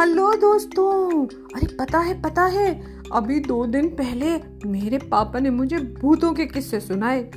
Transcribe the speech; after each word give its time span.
Hello 0.00 0.34
दोस्तों। 0.34 1.26
अरे, 1.26 1.66
पता 1.66 1.98
है 1.98 2.22
पता 2.22 2.44
है, 2.44 2.96
अभी 3.12 3.40
दो 3.40 3.66
दिन 3.66 3.88
पहले 3.88 4.40
मेरे 4.66 4.98
पापा 4.98 5.38
ने 5.38 5.50
मुझे 5.50 5.76
भूतों 5.78 6.32
के 6.32 6.46
किस्से 6.46 6.80
सुनाए। 6.80 7.30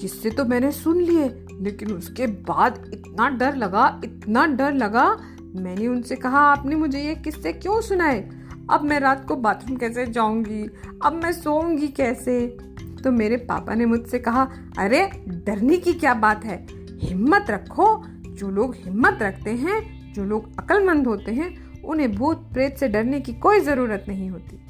किस्से 0.00 0.30
तो 0.30 0.44
मैंने 0.44 0.72
सुन 0.72 1.00
लिए, 1.00 1.46
लेकिन 1.60 1.92
उसके 1.92 2.26
बाद 2.26 2.90
इतना 2.94 3.28
डर 3.28 3.56
लगा, 3.56 4.00
इतना 4.04 4.46
डर 4.46 4.72
लगा। 4.72 5.18
मैंने 5.54 5.88
उनसे 5.88 6.16
कहा, 6.16 6.38
आपने 6.38 6.76
मुझे 6.76 7.00
ये 7.00 7.14
किस्से 7.14 7.52
क्यों 7.52 7.80
सुनाए? 7.80 8.30
अब 8.70 8.80
मैं 8.82 9.00
रात 9.00 9.28
को 9.28 9.36
बाथरूम 9.36 9.76
कैसे 9.76 10.06
जाऊँगी? 10.06 10.70
अब 11.04 11.12
मैं 11.12 11.32
सोऊँगी 11.32 11.88
कैसे? 11.88 12.58
तो 13.04 13.12
मेरे 13.12 13.36
पापा 13.36 13.74
ने 13.74 13.86
मुझसे 13.86 14.18
कहा, 14.18 14.50
अरे, 14.78 15.24
डरने 15.28 15.76
की 15.76 15.92
क्या 15.92 16.14
बात 16.14 16.44
है? 16.44 16.66
हिम्मत 16.98 17.46
रखो। 17.50 18.04
जो 18.26 18.50
लोग 18.50 18.74
हिम्मत 18.74 19.18
रखते 19.22 19.50
हैं, 19.50 19.96
जो 20.14 20.24
लोग 20.24 20.58
अक्लमंद 20.58 21.06
होते 21.06 21.32
हैं 21.32 21.65
उन्हें 21.86 22.14
भूत 22.14 22.50
प्रेत 22.52 22.76
से 22.76 22.88
डरने 22.88 23.20
की 23.20 23.32
कोई 23.32 23.60
ज़रूरत 23.60 24.04
नहीं 24.08 24.30
होती। 24.30 24.60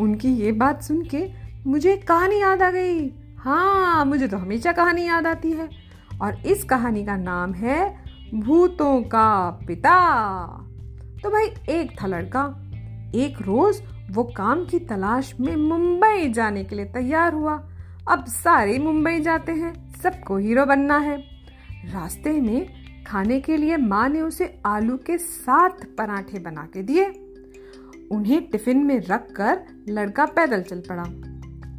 उनकी 0.00 0.28
ये 0.28 0.52
बात 0.52 0.82
सुन 0.82 1.04
के 1.14 1.30
मुझे 1.66 1.92
एक 1.92 2.08
कहानी 2.08 2.40
याद 2.40 2.62
आ 2.62 2.70
गई। 2.70 3.14
हाँ 3.38 4.04
मुझे 4.04 4.28
तो 4.28 4.36
हमेशा 4.36 4.72
कहानी 4.72 5.06
याद 5.08 5.26
आती 5.26 5.50
है। 5.50 5.68
और 6.22 6.46
इस 6.46 6.64
कहानी 6.64 7.04
का 7.04 7.16
नाम 7.16 7.52
है 7.52 8.02
भूतों 8.34 9.02
का 9.02 9.50
पिता। 9.50 10.06
तो 11.22 11.30
भाई, 11.30 11.46
एक 11.74 12.02
था 12.02 12.06
लड़का। 12.06 12.64
एक 13.14 13.42
रोज 13.42 13.82
वो 14.10 14.24
काम 14.24 14.64
की 14.66 14.78
तलाश 14.78 15.34
में 15.40 15.56
मुंबई 15.56 16.32
जाने 16.32 16.64
के 16.64 16.76
लिए 16.76 16.84
तैयार 16.84 17.32
हुआ। 17.32 17.68
अब 18.10 18.24
सारे 18.26 18.78
मुंबई 18.78 19.20
जाते 19.20 19.52
हैं। 19.52 19.94
सबको 20.02 20.36
हीरो 20.36 20.66
बनना 20.66 20.98
है। 20.98 21.16
रास्ते 21.84 22.40
में 22.40 22.66
खाने 23.08 23.40
के 23.40 23.56
लिए 23.56 23.76
माँ 23.76 24.08
ने 24.08 24.20
उसे 24.20 24.60
आलू 24.66 24.96
के 24.96 25.18
सात 25.18 25.84
पराठे 25.98 26.38
बना 26.38 26.62
के 26.62 26.82
दिए। 26.82 27.04
उन्हें 28.10 28.50
टिफ़िन 28.50 28.78
में 28.78 29.00
रख 29.00 29.32
कर 29.36 29.60
लड़का 29.88 30.26
पैदल 30.26 30.62
चल 30.62 30.82
पड़ा। 30.90 31.04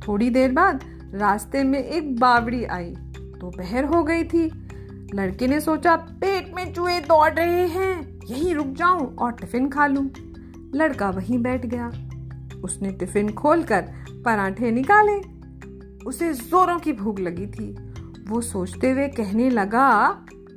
थोड़ी 0.07 0.29
देर 0.29 0.51
बाद 0.51 0.83
रास्ते 1.15 1.63
में 1.63 1.83
एक 1.83 2.19
बावड़ी 2.19 2.63
आई 2.63 2.93
दोपहर 3.11 3.85
हो 3.85 4.03
गई 4.03 4.23
थी। 4.23 4.45
लड़के 5.15 5.47
ने 5.47 5.59
सोचा, 5.59 5.95
पेट 5.95 6.53
में 6.55 6.73
चूहे 6.73 6.99
दौड़ 6.99 7.31
रहे 7.31 7.67
हैं, 7.67 8.19
यहीं 8.29 8.55
रुक 8.55 8.67
जाऊँ 8.67 9.15
और 9.15 9.31
टिफ़िन 9.31 9.69
खा 9.69 9.87
लूँ। 9.87 10.09
लड़का 10.75 11.09
वहीं 11.09 11.39
बैठ 11.39 11.65
गया। 11.65 11.87
उसने 12.63 12.91
टिफ़िन 12.91 13.31
खोलकर 13.31 13.81
पराठे 14.25 14.71
निकाले। 14.71 15.21
उसे 16.05 16.33
जोरों 16.33 16.79
की 16.79 16.93
भूख 16.93 17.19
लगी 17.19 17.47
थी। 17.47 17.71
वो 18.29 18.41
सोचते 18.41 18.91
हुए 18.91 19.07
कहने 19.07 19.49
लगा 19.49 19.89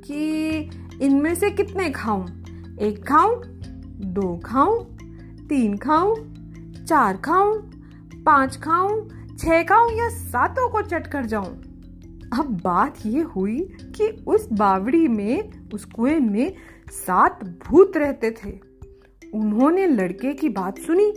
कि 0.05 0.69
इनमें 1.01 1.35
से 1.35 1.49
कितने 1.49 1.89
खाऊं? 1.89 2.27
एक 2.79 3.03
खाऊं, 3.07 3.41
दो 4.13 4.41
खाऊं, 4.45 4.83
तीन 5.47 5.77
खाऊं, 5.77 6.15
चार 6.85 7.17
खाऊं, 7.17 7.59
पाँच 8.23 8.57
खाऊं, 8.57 9.07
छह 9.37 9.63
खाऊं 9.63 9.91
या 9.91 10.09
सातों 10.09 10.69
को 10.69 10.81
चट 10.81 11.07
कर 11.07 11.25
जाऊँ? 11.25 11.61
अब 12.39 12.61
बात 12.63 12.95
ये 13.05 13.21
हुई 13.21 13.59
कि 13.81 14.23
उस 14.27 14.49
बावड़ी 14.53 15.07
में, 15.07 15.51
उस 15.73 15.85
कुएँ 15.85 16.19
में 16.19 16.55
सात 16.91 17.43
भूत 17.43 17.97
रहते 17.97 18.31
थे। 18.31 18.59
उन्होंने 19.33 19.87
लड़के 19.87 20.33
की 20.33 20.49
बात 20.49 20.79
सुनी 20.79 21.11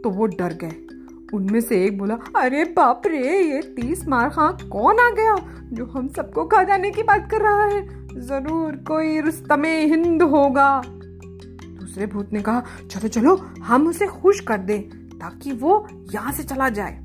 तो 0.00 0.10
वो 0.10 0.26
डर 0.26 0.52
गए। 0.52 0.86
उनमें 1.34 1.60
से 1.60 1.84
एक 1.84 1.98
बोला, 1.98 2.18
अरे 2.36 2.64
बाप 2.64 3.02
रे, 3.06 3.52
ये 3.54 3.62
तीस 3.62 4.08
मार 4.08 4.28
खां 4.28 4.68
कौन 4.68 4.98
आ 4.98 5.10
गया, 5.10 5.36
जो 5.72 5.86
हम 5.86 6.08
सबको 6.08 6.44
खा 6.44 6.62
जाने 6.62 6.90
की 6.90 7.02
बात 7.02 7.30
कर 7.30 7.40
रहा 7.40 7.64
है? 7.64 7.99
ज़रूर 8.20 8.76
कोई 8.76 9.20
रुस्तमे 9.20 9.84
हिंद 9.86 10.22
होगा। 10.22 10.82
दूसरे 10.86 12.06
भूत 12.06 12.32
ने 12.32 12.40
कहा, 12.40 12.62
चलो 12.90 13.08
चलो, 13.08 13.34
हम 13.62 13.86
उसे 13.88 14.06
खुश 14.06 14.40
कर 14.40 14.58
दें 14.58 14.82
ताकि 15.18 15.52
वो 15.52 15.86
यहाँ 16.14 16.32
से 16.32 16.42
चला 16.42 16.68
जाए। 16.68 16.96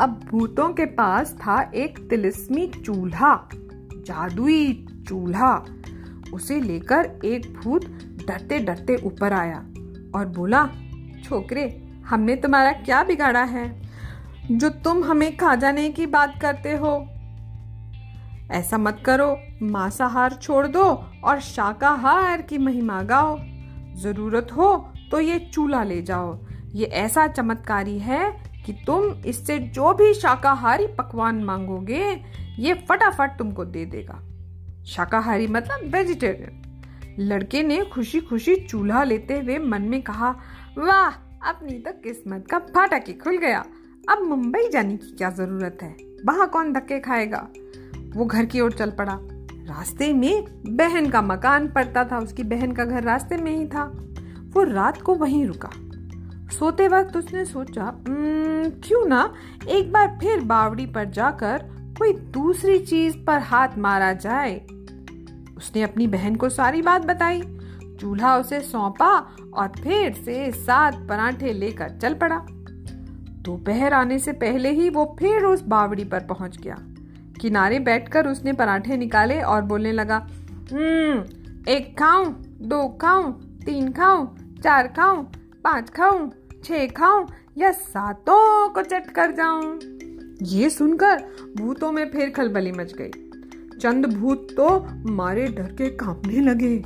अब 0.00 0.20
भूतों 0.30 0.68
के 0.72 0.84
पास 0.84 1.32
था 1.32 1.60
एक 1.74 1.98
तिलिस्मी 2.10 2.66
चूल्हा, 2.66 3.48
जादुई 4.06 4.86
चूल्हा। 5.08 5.64
उसे 6.34 6.60
लेकर 6.60 7.10
एक 7.24 7.52
भूत 7.54 7.84
डरते 8.26 8.58
डरते 8.58 8.96
ऊपर 8.96 9.32
आया 9.32 9.58
और 10.14 10.26
बोला, 10.36 10.64
छोकरे, 11.24 11.66
हमने 12.06 12.36
तुम्हारा 12.36 12.72
क्या 12.72 13.02
बिगाड़ा 13.04 13.44
है? 13.44 13.66
जो 14.50 14.68
तुम 14.68 15.04
हमें 15.04 15.36
खा 15.36 15.54
जाने 15.54 15.88
की 15.90 16.06
बात 16.06 16.38
करते 16.42 16.76
हो, 16.76 16.96
ऐसा 18.50 18.78
मत 18.78 19.02
करो। 19.06 19.36
मांसाहार 19.62 20.32
छोड़ 20.32 20.66
दो 20.66 20.84
और 21.24 21.40
शाकाहार 21.40 22.42
की 22.42 22.58
महिमा 22.58 23.02
गाओ। 23.02 23.36
ज़रूरत 23.96 24.48
हो 24.56 24.92
तो 25.10 25.20
ये 25.20 25.38
चूल्हा 25.52 25.82
ले 25.84 26.02
जाओ। 26.02 26.38
ये 26.74 26.86
ऐसा 26.86 27.26
चमत्कारी 27.26 27.98
है 27.98 28.30
कि 28.66 28.72
तुम 28.86 29.04
इससे 29.26 29.58
जो 29.58 29.92
भी 29.94 30.14
शाकाहारी 30.14 30.86
पकवान 30.86 31.44
मांगोगे, 31.44 32.24
ये 32.58 32.74
फटाफट 32.88 33.38
तुमको 33.38 33.64
दे 33.64 33.84
देगा। 33.86 34.20
शाकाहारी 34.84 35.46
मतलब 35.46 35.90
वेजिटेरियन 35.94 36.64
लड़के 37.18 37.62
ने 37.62 37.84
खुशी 37.84 38.20
खुशी 38.20 38.56
चूल्हा 38.56 39.04
लेते 39.04 39.38
हुए 39.40 39.58
मन 39.58 39.82
में 39.82 40.02
कहा, 40.02 40.30
वाह, 40.78 41.10
अपनी 41.48 41.78
तो 41.78 41.92
किस्मत 41.92 42.46
का 42.50 42.58
फाटक 42.58 43.04
ही 43.08 43.12
खुल 43.12 43.36
गया। 43.36 43.64
अब 44.10 44.22
मुंबई 44.22 44.68
जाने 44.68 44.96
की 44.96 45.16
क्या 45.16 45.30
ज़रूरत 45.30 45.78
है? 45.82 45.96
वहाँ 46.26 46.48
कौन 46.48 46.72
धक्के 46.72 47.00
खाएगा? 47.00 47.48
वो 48.16 48.24
घर 48.24 48.44
की 48.44 48.60
ओर 48.60 48.72
चल 48.72 48.90
पड़ा। 48.90 49.18
रास्ते 49.68 50.12
में 50.12 50.44
बहन 50.76 51.10
का 51.10 51.22
मकान 51.22 51.68
पड़ता 51.68 52.04
था, 52.04 52.18
उसकी 52.18 52.42
बहन 52.42 52.72
का 52.72 52.84
घर 52.84 53.02
रास्ते 53.02 53.36
में 53.36 53.56
ही 53.56 53.66
था। 53.66 53.84
वो 54.54 54.62
रात 54.62 55.02
को 55.02 55.14
वहीं 55.14 55.46
रुका। 55.46 55.70
सोते 56.50 56.88
वक्त 56.88 57.16
उसने 57.16 57.44
सोचा 57.44 58.04
क्यों 58.08 59.06
ना 59.06 59.34
एक 59.68 59.92
बार 59.92 60.18
फिर 60.20 60.40
बावड़ी 60.40 60.86
पर 60.86 61.04
जाकर 61.04 61.58
कोई 61.98 62.12
दूसरी 62.12 62.78
चीज़ 62.78 63.16
पर 63.24 63.38
हाथ 63.38 63.68
मारा 63.78 64.12
जाए? 64.12 64.58
उसने 65.56 65.82
अपनी 65.82 66.06
बहन 66.06 66.34
को 66.34 66.48
सारी 66.48 66.82
बात 66.82 67.06
बताई। 67.06 67.42
चूल्हा 68.00 68.36
उसे 68.36 68.60
सौंपा 68.60 69.36
और 69.54 69.68
फिर 69.68 70.12
से 70.12 70.52
सात 70.52 71.06
पराठे 71.08 71.52
लेकर 71.52 71.88
चल 71.88 72.14
पड़ा। 72.14 72.46
दोपहर 73.42 73.92
आने 73.92 74.18
से 74.18 74.32
पहले 74.32 74.70
ही 74.70 74.90
वो 74.90 75.16
फिर 75.18 75.44
उस 75.44 75.62
बावड़ी 75.62 76.04
पर 76.04 76.20
पहुँच 76.20 76.58
गया। 76.58 76.87
किनारे 77.40 77.78
बैठकर 77.78 78.26
उसने 78.26 78.52
पराठे 78.52 78.96
निकाले 78.96 79.40
और 79.40 79.62
बोलने 79.62 79.92
लगा 79.92 80.28
हम्म 80.72 81.24
एक 81.68 81.98
खाऊं, 81.98 82.34
दो 82.60 82.88
खाऊं, 82.88 83.32
तीन 83.66 83.92
खाऊं, 83.92 84.28
चार 84.62 84.88
खाऊं, 84.88 85.24
पाँच 85.64 85.90
खाऊं, 85.90 86.30
छह 86.64 86.86
खाऊं 86.86 87.26
या 87.58 87.72
सातों 87.72 88.68
को 88.68 88.82
चट 88.82 89.10
कर 89.10 89.30
जाऊँ? 89.30 89.80
ये 90.42 90.70
सुनकर 90.70 91.22
भूतों 91.56 91.92
में 91.92 92.10
फिर 92.10 92.30
खलबली 92.30 92.72
मच 92.72 92.94
गई। 92.94 93.10
चंद 93.78 94.06
भूत 94.06 94.48
तो 94.56 94.86
मारे 95.12 95.46
डर 95.46 95.62
के 95.62 95.90
कांपने 95.90 96.40
लगे। 96.40 96.84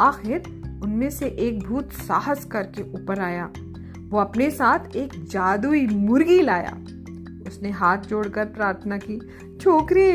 आखिर 0.00 0.42
उनमें 0.82 1.10
से 1.10 1.26
एक 1.26 1.62
भूत 1.62 1.92
साहस 1.92 2.44
करके 2.44 2.82
ऊपर 2.82 3.20
आया। 3.20 3.52
वो 4.08 4.18
अपने 4.18 4.50
साथ 4.50 4.96
एक 4.96 5.24
जादुई 5.24 5.86
मुर्गी 5.86 6.42
लाया। 6.42 6.81
उसने 7.52 7.70
हाथ 7.72 8.08
जोड़कर 8.08 8.44
प्रार्थना 8.50 8.98
की 8.98 9.18
छोकरी 9.60 10.10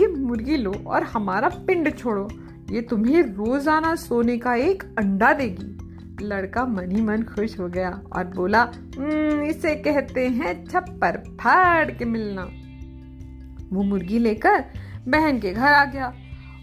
ये 0.00 0.06
मुर्गी 0.08 0.56
लो 0.56 0.72
और 0.86 1.02
हमारा 1.12 1.48
पिंड 1.66 1.96
छोड़ो। 1.98 2.28
ये 2.70 2.80
तुम्हें 2.80 3.22
रोज़ाना 3.24 3.94
सोने 3.96 4.36
का 4.38 4.54
एक 4.54 4.82
अंडा 4.98 5.32
देगी। 5.32 5.76
लड़का 6.22 6.64
मन 6.66 6.90
ही 6.90 7.02
मन 7.02 7.22
खुश 7.24 7.58
हो 7.60 7.68
गया 7.68 7.90
और 8.12 8.24
बोला 8.26 8.60
हम्म, 8.62 9.42
इसे 9.42 9.74
कहते 9.76 10.26
हैं 10.28 10.52
छप्पर 10.66 11.16
फाड़ 11.40 11.90
के 11.90 12.04
मिलना। 12.04 12.42
वो 13.72 13.82
मुर्गी 13.82 14.18
लेकर 14.18 14.64
बहन 15.08 15.38
के 15.40 15.52
घर 15.52 15.72
आ 15.72 15.84
गया। 15.84 16.12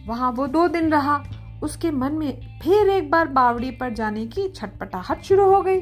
वहाँ 0.07 0.31
वो 0.31 0.47
दो 0.47 0.67
दिन 0.67 0.91
रहा। 0.91 1.23
उसके 1.63 1.91
मन 1.91 2.13
में 2.13 2.59
फिर 2.63 2.89
एक 2.89 3.09
बार 3.11 3.27
बावड़ी 3.27 3.71
पर 3.71 3.93
जाने 3.93 4.25
की 4.27 4.47
छटपटाहट 4.49 5.21
शुरू 5.21 5.45
हो 5.45 5.61
गई। 5.61 5.79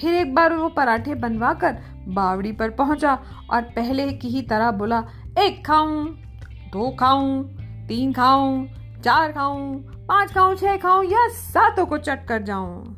फिर 0.00 0.14
एक 0.14 0.34
बार 0.34 0.54
वो 0.54 0.68
पराठे 0.68 1.14
बनवा 1.14 1.52
कर 1.54 1.76
बावड़ी 2.08 2.52
पर 2.52 2.70
पहुँचा 2.70 3.18
और 3.50 3.62
पहले 3.62 4.12
की 4.12 4.28
ही 4.28 4.42
तरह 4.42 4.70
बोला, 4.70 5.04
एक 5.38 5.66
खाऊं, 5.66 6.04
दो 6.72 6.90
खाऊं, 7.00 7.42
तीन 7.86 8.12
खाऊं, 8.12 8.66
चार 9.04 9.32
खाऊं, 9.32 9.74
पाँच 10.06 10.32
खाऊं, 10.32 10.54
छह 10.54 10.76
खाऊं 10.76 11.04
या 11.04 11.28
सातों 11.28 11.86
को 11.86 11.98
चट 11.98 12.26
कर 12.26 12.42
जाऊँ? 12.42 12.96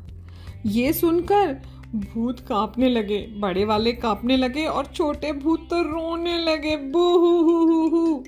ये 0.65 0.93
सुनकर 0.93 1.53
भूत 1.95 2.39
कांपने 2.39 2.89
लगे, 2.89 3.17
बड़े 3.39 3.65
वाले 3.65 3.93
कांपने 3.93 4.37
लगे 4.37 4.65
और 4.65 4.85
छोटे 4.85 5.31
भूत 5.33 5.67
तो 5.69 5.81
रोने 5.81 6.37
लगे 6.37 6.75
बू 6.77 8.23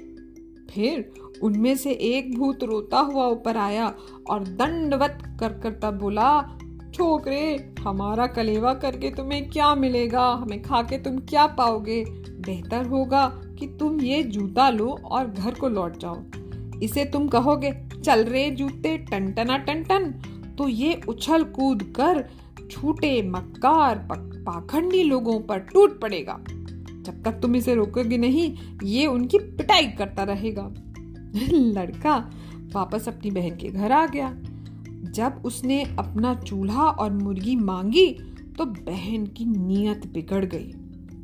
फिर 0.72 1.12
उनमें 1.44 1.76
से 1.76 1.92
एक 1.92 2.38
भूत 2.38 2.64
रोता 2.64 3.00
हुआ 3.00 3.26
ऊपर 3.26 3.58
आया 3.58 3.94
और 4.30 4.44
दंडवत 4.44 5.18
कर 5.40 5.54
करता 5.54 5.92
बोला, 5.92 6.42
छोकरे 6.94 7.71
हमारा 7.84 8.28
कलेवा 8.28 8.74
करके 8.74 9.10
तुम्हें 9.10 9.50
क्या 9.50 9.76
मिलेगा? 9.76 10.28
हमें 10.34 10.62
खा 10.62 10.82
के 10.82 10.98
तुम 10.98 11.18
क्या 11.18 11.48
पाओगे? 11.48 12.06
बेहतर 12.46 12.86
होगा 12.86 13.28
कि 13.60 13.68
तुम 13.68 14.02
ये 14.02 14.24
जूता 14.24 14.70
लो 14.70 15.00
और 15.06 15.28
घर 15.28 15.54
को 15.54 15.70
लौट 15.70 15.98
जाओ। 15.98 16.22
इसे 16.84 17.06
तुम 17.06 17.28
कहोगे, 17.28 17.72
चल 18.04 18.24
रे 18.26 18.52
जूते 18.52 18.98
टन 18.98 19.32
टना 19.32 19.58
टन 19.58 19.84
टन 19.84 20.06
तो 20.58 20.68
ये 20.68 21.02
उछल 21.10 21.44
कूद 21.44 21.84
कर 21.84 22.30
छूटे 22.72 23.22
मक्कार 23.22 24.08
पाखंडी 24.12 25.04
लोगों 25.04 25.40
पर 25.40 25.60
टूट 25.60 26.02
पड़ेगा। 26.02 26.40
जब 27.02 27.22
तक 27.26 27.32
तुम 27.32 27.56
इसे 27.56 27.76
रोकोगे 27.76 28.18
नहीं, 28.18 28.58
ये 28.84 29.08
उनकी 29.08 29.38
पिटाई 29.38 29.88
करता 29.88 30.24
रहेगा। 30.24 30.72
लड़का 31.52 32.32
वापस 32.74 33.08
अपनी 33.08 33.32
बहन 33.32 33.56
के 33.56 33.70
घर 33.70 33.92
आ 33.92 34.06
गया। 34.08 34.38
जब 35.12 35.42
उसने 35.46 35.82
अपना 36.00 36.34
चूल्हा 36.38 36.84
और 36.84 37.12
मुर्गी 37.14 37.56
मांगी 37.56 38.08
तो 38.58 38.66
बहन 38.66 39.26
की 39.28 39.46
नीयत 39.48 40.06
बिगड़ 40.14 40.46
गई। 40.46 40.74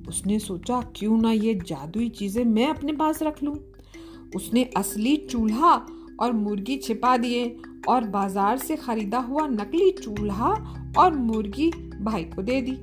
उसने 0.08 0.40
सोचा, 0.40 0.82
क्यों 0.96 1.18
ना 1.18 1.32
ये 1.32 1.54
जादुई 1.68 2.10
चीज़ें 2.10 2.44
मैं 2.46 2.68
अपने 2.68 2.94
पास 2.94 3.22
रख 3.24 3.44
लूँ। 3.44 3.56
उसने 4.36 4.64
असली 4.78 5.16
चूल्हा 5.32 5.74
और 6.20 6.32
मुर्गी 6.32 6.78
छिपा 6.78 7.16
दिए 7.18 7.46
और 7.90 8.08
बाज़ार 8.10 8.58
से 8.58 8.76
खरीदा 8.76 9.20
हुआ 9.20 9.48
नकली 9.48 9.90
चूल्हा 9.94 10.52
और 10.98 11.14
मुर्गी 11.14 11.70
भाई 12.02 12.24
को 12.26 12.42
दे 12.42 12.62
दी। 12.62 12.78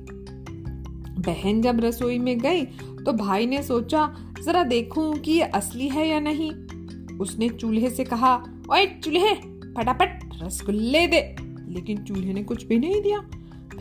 बहन 1.21 1.61
जब 1.61 1.79
रसोई 1.79 2.19
में 2.19 2.37
गई 2.39 2.65
तो 3.05 3.13
भाई 3.13 3.45
ने 3.45 3.61
सोचा, 3.63 4.07
जरा 4.43 4.63
देखूँ 4.63 5.13
कि 5.15 5.31
ये 5.31 5.41
असली 5.41 5.87
है 5.89 6.07
या 6.07 6.19
नहीं? 6.19 6.51
उसने 7.17 7.49
चूल्हे 7.49 7.89
से 7.89 8.03
कहा, 8.03 8.35
ओए 8.71 8.85
चूल्हे, 8.85 9.33
फटाफट। 9.73 10.24
रसगुल्ले 10.41 11.07
दे। 11.07 11.35
लेकिन 11.67 12.03
चूल्हे 12.03 12.33
ने 12.33 12.43
कुछ 12.43 12.65
भी 12.65 12.79
नहीं 12.79 13.01
दिया। 13.01 13.19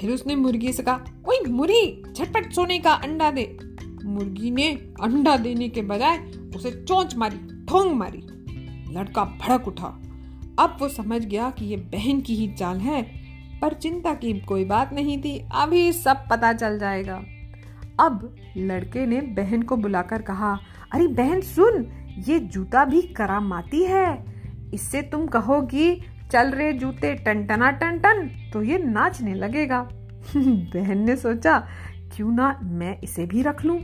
फिर 0.01 0.11
उसने 0.11 0.35
मुर्गी 0.37 0.73
से 0.73 0.83
कहा, 0.83 1.05
ओए 1.29 1.49
मुर्गी, 1.49 2.03
झटपट 2.13 2.53
सोने 2.53 2.79
का 2.79 2.93
अंडा 2.93 3.31
दे। 3.31 3.59
मुर्गी 4.05 4.51
ने 4.51 4.73
अंडा 5.03 5.37
देने 5.37 5.69
के 5.69 5.83
बजाय 5.83 6.19
उसे 6.57 6.71
चोंच 6.71 7.17
मारी, 7.17 7.37
ठोंग 7.65 7.95
मारी। 7.95 8.19
लड़का 8.95 9.25
भड़क 9.25 9.69
उठा। 9.69 10.01
अब 10.59 10.77
वो 10.81 10.89
समझ 10.89 11.25
गया 11.25 11.51
कि 11.51 11.65
ये 11.65 11.77
बहन 11.77 12.21
की 12.21 12.35
ही 12.35 12.49
चाल 12.49 12.79
है, 12.79 13.03
पर 13.61 13.73
चिंता 13.73 14.15
की 14.15 14.41
कोई 14.41 14.65
बात 14.65 14.93
नहीं 14.93 15.23
थी। 15.23 15.45
अभी 15.55 15.93
सब 15.93 16.25
पता 16.31 16.53
चल 16.53 16.79
जाएगा। 16.79 17.25
अब 18.01 18.37
लड़के 18.57 19.07
ने 19.07 19.21
बहन 19.21 19.63
को 19.63 19.77
बुलाकर 19.77 20.23
कहा, 20.23 20.59
अरे 20.93 21.07
बहन, 21.07 21.41
सुन, 21.41 21.87
ये 22.29 22.39
जूता 22.39 22.85
भी 22.85 23.03
करामाती 23.03 23.85
है। 23.85 24.25
इससे 24.75 25.03
तुम 25.03 25.27
कहोगी 25.27 26.03
चल 26.35 26.49
रहे 26.51 26.73
जूते 26.73 27.13
टन 27.15 27.45
टना 27.47 27.71
टन 27.71 27.99
टन 27.99 28.29
तो 28.53 28.63
ये 28.63 28.79
नाचने 28.79 29.35
लगेगा। 29.35 29.79
बहन 30.37 31.05
ने 31.07 31.15
सोचा, 31.17 31.59
क्यों 32.17 32.31
ना 32.33 32.49
मैं 32.63 32.99
इसे 33.01 33.27
भी 33.27 33.43
रख 33.43 33.65
लूँ। 33.65 33.79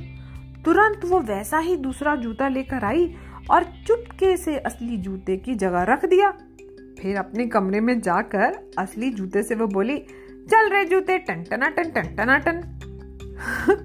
तुरंत 0.64 1.04
वो 1.04 1.20
वैसा 1.20 1.58
ही 1.58 1.76
दूसरा 1.76 2.14
जूता 2.16 2.48
लेकर 2.48 2.84
आई 2.84 3.06
और 3.50 3.64
चुपके 3.86 4.36
से 4.36 4.56
असली 4.58 4.96
जूते 4.96 5.36
की 5.36 5.54
जगह 5.54 5.82
रख 5.82 6.04
दिया। 6.04 6.30
फिर 7.00 7.16
अपने 7.16 7.46
कमरे 7.46 7.80
में 7.80 8.00
जाकर 8.00 8.58
असली 8.78 9.10
जूते 9.10 9.42
से 9.42 9.54
वो 9.54 9.66
बोली, 9.66 9.98
चल 10.50 10.70
रहे 10.70 10.84
जूते 10.84 11.18
टन 11.18 11.44
टना 11.50 11.68
टन 11.68 11.90
टन। 11.90 12.14
टना 12.16 12.38
टन 12.38 12.60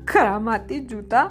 करामाती 0.10 0.80
जूता 0.80 1.28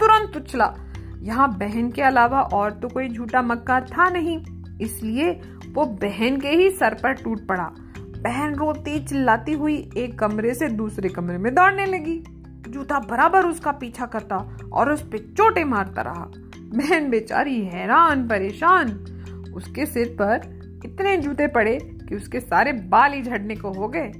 तुरंत 0.00 0.36
उछला। 0.36 0.74
यहाँ 1.22 1.48
बहन 1.58 1.90
के 1.90 2.02
अलावा 2.02 2.40
और 2.40 2.72
तो 2.72 2.88
कोई 2.88 3.08
झूठा 3.08 3.42
मक्का 3.42 3.80
था 3.80 4.08
नहीं, 4.10 4.38
इसलिए 4.80 5.32
वो 5.74 5.84
बहन 5.84 6.36
के 6.40 6.48
ही 6.48 6.70
सर 6.70 6.94
पर 6.94 7.12
टूट 7.12 7.46
पड़ा। 7.46 7.70
बहन 7.98 8.54
रोती 8.54 9.04
चिल्लाती 9.04 9.52
हुई 9.52 9.90
एक 9.96 10.18
कमरे 10.18 10.54
से 10.54 10.68
दूसरे 10.68 11.08
कमरे 11.08 11.38
में 11.38 11.54
दौड़ने 11.54 11.86
लगी। 11.86 12.24
जूता 12.68 12.98
बराबर 12.98 13.46
उसका 13.46 13.72
पीछा 13.72 14.06
करता 14.06 14.36
और 14.72 14.92
उस 14.92 15.02
पे 15.02 15.18
चोटे 15.18 15.64
मारता 15.64 16.02
रहा। 16.02 16.30
बहन 16.56 17.10
बेचारी 17.10 17.60
हैरान, 17.64 18.28
परेशान। 18.28 18.90
उसके 19.56 19.86
सिर 19.86 20.16
पर 20.20 20.80
इतने 20.84 21.16
जूते 21.16 21.46
पड़े 21.46 21.78
कि 22.08 22.16
उसके 22.16 22.40
सारे 22.40 22.72
बाल 22.72 23.12
ही 23.12 23.22
झड़ने 23.22 23.56
को 23.56 23.72
हो 23.72 23.88
गए। 23.88 24.12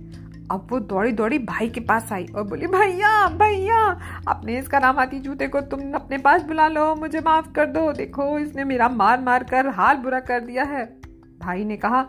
अब 0.50 0.67
वो 0.71 0.79
दौड़ी 0.81 1.12
दौड़ी 1.12 1.39
भाई 1.39 1.69
के 1.69 1.81
पास 1.81 2.12
आई 2.12 2.27
और 2.37 2.43
बोली, 2.43 2.67
भैया 2.67 3.29
भैया, 3.29 4.00
अपने 4.29 4.59
इस 4.59 4.69
करामाती 4.69 5.19
जूते 5.19 5.49
को 5.49 5.61
तुम 5.61 5.93
अपने 5.93 6.19
पास 6.19 6.43
बुला 6.43 6.69
लो, 6.69 6.95
मुझे 6.95 7.21
माफ़ 7.21 7.53
कर 7.53 7.67
दो। 7.67 7.93
देखो, 7.93 8.39
इसने 8.39 8.65
मेरा 8.65 8.89
मार 8.89 9.21
मार 9.21 9.45
कर 9.45 9.69
हाल 9.69 9.97
बुरा 9.97 10.21
कर 10.21 10.41
दिया 10.41 10.65
है। 10.65 11.04
भाई 11.44 11.64
ने 11.64 11.76
कहा, 11.76 12.08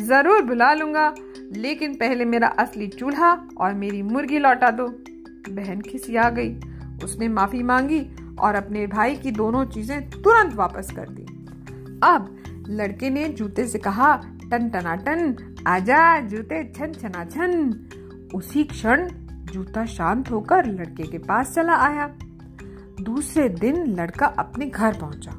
ज़रूर 0.00 0.42
बुला 0.42 0.72
लूँगा, 0.74 1.14
लेकिन 1.52 1.94
पहले 1.94 2.24
मेरा 2.24 2.48
असली 2.58 2.86
चूल्हा 2.88 3.32
और 3.58 3.74
मेरी 3.74 4.02
मुर्गी 4.02 4.38
लौटा 4.38 4.70
दो। 4.70 4.86
बहन 5.48 5.80
खिसिया 5.80 6.28
गई। 6.30 6.54
उसने 7.04 7.28
माफ़ी 7.28 7.62
मांगी 7.62 8.00
और 8.40 8.54
अपने 8.54 8.86
भाई 8.86 9.16
की 9.16 9.30
दोनों 9.30 9.64
चीज़ें 9.64 10.10
तुरंत 10.10 10.54
वापस 10.54 10.90
कर 10.90 11.08
दी। 11.08 11.22
अब 12.02 12.64
लड़के 12.68 13.10
ने 13.10 13.28
जूते 13.28 13.66
से 13.66 13.78
कहा 13.78 14.14
टन 14.50 14.68
टनाटन 14.68 15.36
आजा, 15.66 16.20
जूते 16.20 16.62
छन 16.76 16.92
छना 16.92 17.24
छन 17.24 18.30
उसी 18.34 18.64
क्षण 18.64 19.08
जूता 19.52 19.84
शांत 19.86 20.30
होकर 20.30 20.66
लड़के 20.66 21.02
के 21.02 21.18
पास 21.18 21.54
चला 21.54 21.76
आया। 21.78 22.06
दूसरे 23.00 23.48
दिन 23.48 23.84
लड़का 23.96 24.26
अपने 24.26 24.66
घर 24.66 24.98
पहुँचा। 24.98 25.32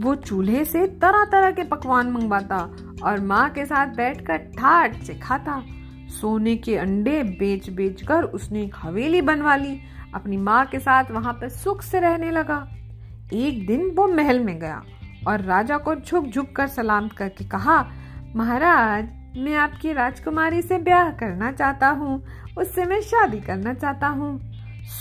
वो 0.00 0.14
चूल्हे 0.14 0.64
से 0.64 0.86
तरह 1.02 1.24
तरह 1.24 1.50
के 1.50 1.64
पकवान 1.64 2.10
मंगवाता 2.10 2.58
और 3.04 3.20
माँ 3.20 3.48
के 3.50 3.64
साथ 3.66 3.86
बैठकर 3.86 4.36
ठाट 4.58 4.94
से 4.96 5.14
खाता। 5.14 5.62
सोने 6.10 6.56
के 6.56 6.76
अंडे 6.76 7.22
बेच 7.22 7.68
बेच 7.70 8.02
कर 8.02 8.24
उसने 8.24 8.62
एक 8.62 8.74
हवेली 8.76 9.20
बनवा 9.22 9.56
ली। 9.56 9.78
अपनी 10.14 10.36
माँ 10.36 10.64
के 10.66 10.78
साथ 10.78 11.10
वहाँ 11.10 11.32
पर 11.32 11.48
सुख 11.48 11.82
से 11.82 12.00
रहने 12.00 12.30
लगा। 12.30 12.56
एक 13.32 13.66
दिन 13.66 13.90
वो 13.90 14.06
महल 14.08 14.40
में 14.40 14.58
गया 14.58 14.82
और 15.28 15.40
राजा 15.40 15.78
को 15.78 15.94
झुक 15.94 16.26
झुक 16.26 16.56
कर 16.56 16.66
सलाम 16.66 17.08
करके 17.08 17.44
कहा, 17.44 17.78
महाराज, 18.36 19.08
मैं 19.36 19.54
आपकी 19.54 19.92
राजकुमारी 19.92 20.62
से 20.62 20.78
ब्याह 20.78 21.10
करना 21.10 21.52
चाहता 21.52 21.88
हूँ। 21.88 22.22
उससे 22.58 22.84
मैं 22.84 23.00
शादी 23.00 23.40
करना 23.40 23.74
चाहता 23.74 24.08
हूँ। 24.08 24.38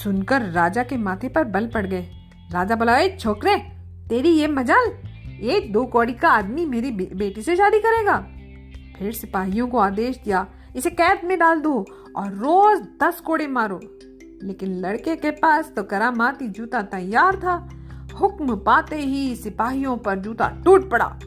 सुनकर 0.04 0.42
राजा 0.42 0.84
के 0.84 0.98
माथे 0.98 1.30
पर 1.30 1.44
बल 1.44 1.68
पड़ 1.68 1.86
गए। 1.86 2.08
राजा 2.52 2.76
बोला 2.76 3.08
छोकरे 3.08 3.79
तेरी 4.10 4.30
ये 4.30 4.48
मजाल? 4.48 4.92
एक 5.42 5.74
दो 5.74 5.86
कौड़ी 5.86 6.14
का 6.14 6.30
आदमी 6.30 6.66
मेरी 6.66 6.92
बे, 6.92 7.10
बेटी 7.16 7.42
से 7.42 7.56
शादी 7.56 7.80
करेगा। 7.80 8.18
फिर 9.00 9.12
सिपाहियों 9.12 9.68
को 9.68 9.78
आदेश 9.78 10.18
दिया 10.18 10.48
इसे 10.76 10.90
कैद 10.90 11.22
में 11.24 11.40
डाल 11.40 11.60
दो 11.60 11.86
और 12.16 12.34
रोज 12.34 12.88
दस 13.04 13.20
कोड़े 13.20 13.48
मारो। 13.48 13.80
लेकिन 14.44 14.70
लड़के 14.70 15.16
के 15.16 15.32
पास 15.32 15.74
तो 15.76 15.84
करामाती 15.84 16.48
जूता 16.48 16.82
तैयार 16.82 17.36
था। 17.36 17.70
हुक्म 18.22 18.56
पाते 18.56 18.96
ही 18.96 19.36
सिपाहियों 19.36 19.98
पर 19.98 20.20
जूता 20.20 20.48
टूट 20.48 20.90
पड़ा। 20.92 21.20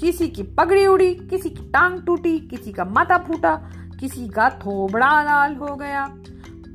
किसी 0.00 0.28
की 0.28 0.42
पगड़ी 0.42 0.86
उड़ी 0.86 1.14
किसी 1.14 1.50
की 1.50 1.70
टांग 1.70 2.02
टूटी 2.02 2.38
किसी 2.38 2.72
का 2.72 2.84
माथा 2.84 3.18
फूटा 3.18 3.56
किसी 4.00 4.28
का 4.28 4.50
थोबड़ा 4.50 5.22
लाल 5.22 5.56
हो 5.56 5.76
गया। 5.76 6.16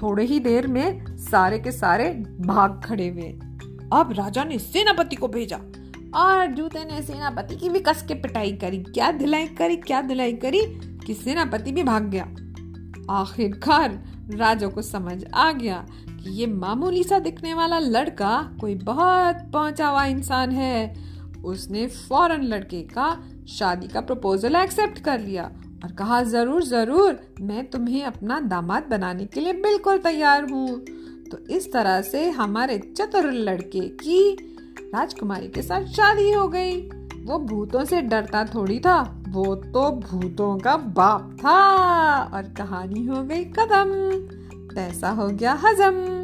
थोड़े 0.01 0.23
ही 0.23 0.39
देर 0.39 0.67
में 0.67 1.17
सारे 1.17 1.59
के 1.59 1.71
सारे 1.71 2.09
भाग 2.39 2.81
खड़े 2.85 3.07
हुए। 3.09 3.39
अब 3.93 4.11
राजा 4.11 4.43
ने 4.43 4.57
सेनापति 4.59 5.15
को 5.15 5.27
भेजा। 5.27 5.57
और 6.15 6.45
जूते 6.47 6.83
ने 6.85 7.01
सेनापति 7.01 7.55
की 7.55 7.69
भी 7.69 7.79
कस 7.79 8.01
के 8.07 8.13
पिटाई 8.13 8.51
करी। 8.51 8.77
क्या 8.83 9.11
धिलाई 9.11 9.47
करी, 9.47 9.75
क्या 9.77 10.01
धिलाई 10.01 10.33
करी 10.33 10.61
कि 11.05 11.13
सेनापति 11.13 11.71
भी 11.71 11.83
भाग 11.83 12.03
गया। 12.03 12.23
आखिरकार 13.11 13.99
राजा 14.31 14.67
को 14.67 14.81
समझ 14.81 15.23
आ 15.33 15.51
गया 15.51 15.85
कि 15.89 16.29
ये 16.29 16.45
मामूली 16.45 17.03
सा 17.03 17.19
दिखने 17.19 17.53
वाला 17.53 17.79
लड़का 17.79 18.37
कोई 18.61 18.75
बहुत 18.75 19.37
पहुँचा 19.53 19.87
हुआ 19.87 20.05
इंसान 20.05 20.51
है। 20.51 20.93
उसने 21.45 21.87
फ़ौरन 21.87 22.43
लड़के 22.43 22.81
का 22.83 23.11
शादी 23.49 23.87
का 23.87 24.01
प्रपोजल 24.01 24.55
एक्सेप्ट 24.55 24.99
कर 24.99 25.19
लिया 25.19 25.43
और 25.83 25.91
कहा, 25.91 26.21
ज़रूर 26.23 26.63
ज़रूर, 26.63 27.19
मैं 27.41 27.69
तुम्हें 27.69 28.03
अपना 28.03 28.39
दामाद 28.39 28.87
बनाने 28.89 29.25
के 29.25 29.39
लिए 29.39 29.53
बिल्कुल 29.53 29.97
तैयार 29.97 30.49
हूँ। 30.51 30.81
तो 31.31 31.37
इस 31.49 31.73
तरह 31.73 32.01
से 32.01 32.29
हमारे 32.29 32.93
चतुर 32.97 33.31
लड़के 33.31 33.79
की 33.79 34.35
राजकुमारी 34.95 35.47
के 35.47 35.61
साथ 35.61 35.85
शादी 35.85 36.31
हो 36.31 36.47
गई। 36.47 36.89
वो 37.25 37.39
भूतों 37.39 37.85
से 37.85 38.01
डरता 38.01 38.45
थोड़ी 38.45 38.79
था। 38.79 39.23
वो 39.29 39.55
तो 39.55 39.91
भूतों 39.91 40.57
का 40.57 40.77
बाप 40.77 41.37
था 41.39 41.59
और 42.33 42.43
कहानी 42.43 43.05
हो 43.05 43.23
गई 43.23 43.43
कदम। 43.43 43.87
पैसा 44.75 45.09
हो 45.09 45.27
गया 45.27 45.53
हजम। 45.53 46.16